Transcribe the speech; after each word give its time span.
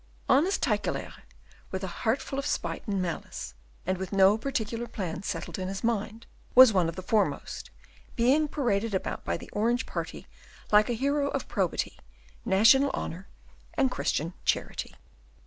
Honest 0.27 0.63
Tyckelaer, 0.63 1.13
with 1.69 1.83
a 1.83 2.01
heart 2.01 2.23
full 2.23 2.39
of 2.39 2.45
spite 2.47 2.87
and 2.87 3.03
malice, 3.03 3.53
and 3.85 3.99
with 3.99 4.11
no 4.11 4.35
particular 4.35 4.87
plan 4.87 5.21
settled 5.21 5.59
in 5.59 5.67
his 5.67 5.83
mind, 5.83 6.25
was 6.55 6.73
one 6.73 6.89
of 6.89 6.95
the 6.95 7.03
foremost, 7.03 7.69
being 8.15 8.47
paraded 8.47 8.95
about 8.95 9.23
by 9.23 9.37
the 9.37 9.51
Orange 9.53 9.85
party 9.85 10.25
like 10.71 10.89
a 10.89 10.93
hero 10.93 11.27
of 11.27 11.47
probity, 11.47 11.99
national 12.45 12.89
honour, 12.95 13.27
and 13.75 13.91
Christian 13.91 14.33
charity. 14.43 14.95